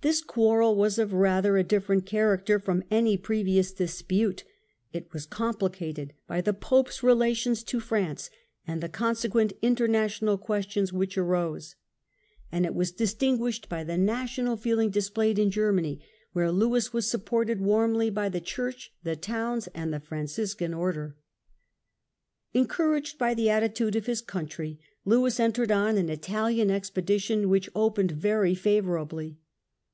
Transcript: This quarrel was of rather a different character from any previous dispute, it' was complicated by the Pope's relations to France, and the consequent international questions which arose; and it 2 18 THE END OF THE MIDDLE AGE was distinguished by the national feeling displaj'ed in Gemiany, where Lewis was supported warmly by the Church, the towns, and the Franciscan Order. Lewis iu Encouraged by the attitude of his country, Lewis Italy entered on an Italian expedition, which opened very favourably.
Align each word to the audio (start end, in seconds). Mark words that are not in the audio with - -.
This 0.00 0.20
quarrel 0.22 0.76
was 0.76 0.96
of 1.00 1.12
rather 1.12 1.56
a 1.58 1.64
different 1.64 2.06
character 2.06 2.60
from 2.60 2.84
any 2.88 3.16
previous 3.16 3.72
dispute, 3.72 4.44
it' 4.92 5.12
was 5.12 5.26
complicated 5.26 6.14
by 6.28 6.40
the 6.40 6.54
Pope's 6.54 7.02
relations 7.02 7.64
to 7.64 7.80
France, 7.80 8.30
and 8.64 8.80
the 8.80 8.88
consequent 8.88 9.54
international 9.60 10.38
questions 10.38 10.92
which 10.92 11.18
arose; 11.18 11.74
and 12.52 12.64
it 12.64 12.68
2 12.68 12.68
18 12.68 12.68
THE 12.68 12.68
END 12.68 12.68
OF 12.68 12.68
THE 12.68 12.70
MIDDLE 12.70 12.78
AGE 12.78 12.78
was 12.78 12.92
distinguished 13.12 13.68
by 13.68 13.82
the 13.82 13.98
national 13.98 14.56
feeling 14.56 14.92
displaj'ed 14.92 15.38
in 15.40 15.50
Gemiany, 15.50 16.00
where 16.32 16.52
Lewis 16.52 16.92
was 16.92 17.10
supported 17.10 17.60
warmly 17.60 18.08
by 18.08 18.28
the 18.28 18.40
Church, 18.40 18.94
the 19.02 19.16
towns, 19.16 19.66
and 19.74 19.92
the 19.92 19.98
Franciscan 19.98 20.72
Order. 20.74 21.02
Lewis 21.02 21.14
iu 22.54 22.60
Encouraged 22.60 23.18
by 23.18 23.34
the 23.34 23.50
attitude 23.50 23.96
of 23.96 24.06
his 24.06 24.20
country, 24.20 24.78
Lewis 25.04 25.40
Italy 25.40 25.46
entered 25.46 25.72
on 25.72 25.96
an 25.98 26.08
Italian 26.08 26.70
expedition, 26.70 27.48
which 27.48 27.68
opened 27.74 28.12
very 28.12 28.54
favourably. 28.54 29.40